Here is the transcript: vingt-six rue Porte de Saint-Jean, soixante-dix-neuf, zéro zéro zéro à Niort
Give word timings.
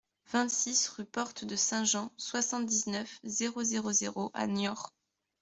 vingt-six 0.31 0.87
rue 0.87 1.05
Porte 1.05 1.45
de 1.45 1.55
Saint-Jean, 1.55 2.11
soixante-dix-neuf, 2.17 3.19
zéro 3.23 3.61
zéro 3.63 3.91
zéro 3.91 4.31
à 4.33 4.47
Niort 4.47 4.95